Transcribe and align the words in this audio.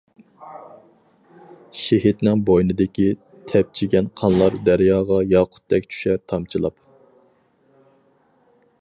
شېھىتنىڭ 1.81 2.41
بوينىدىن 2.47 3.37
تەپچىگەن 3.53 4.09
قانلار 4.23 4.59
دەرياغا 4.71 5.23
ياقۇتتەك 5.37 5.89
چۈشەر 5.93 6.21
تامچىلاپ. 6.33 6.81